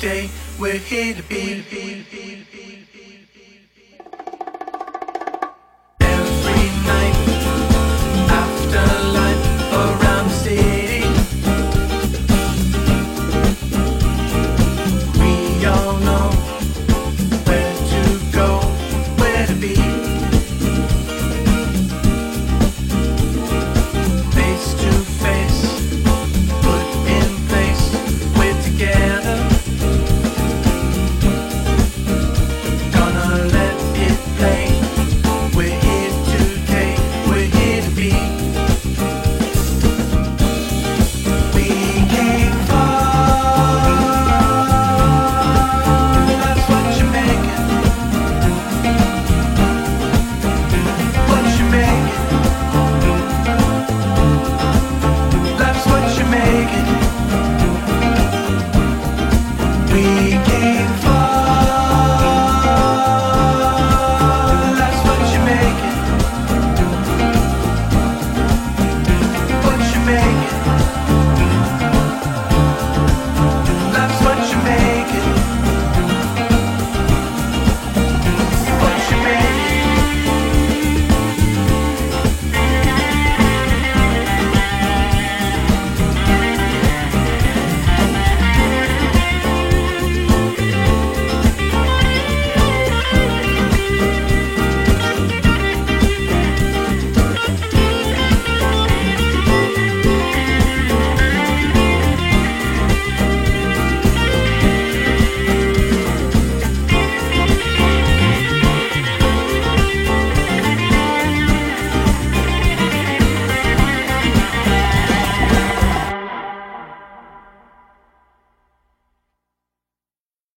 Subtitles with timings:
[0.00, 1.19] Here we're here.